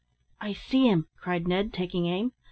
"I 0.39 0.53
see 0.53 0.87
him," 0.87 1.05
cried 1.19 1.47
Ned, 1.47 1.73
taking 1.73 2.07
aim. 2.07 2.31